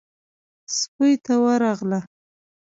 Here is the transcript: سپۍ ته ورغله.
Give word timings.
سپۍ 0.77 1.13
ته 1.25 1.33
ورغله. 1.43 1.99